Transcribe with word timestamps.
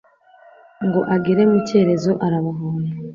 Ngo 0.85 1.01
agere 1.15 1.41
mu 1.51 1.57
Cyerezo 1.67 2.11
arabahonda. 2.25 2.89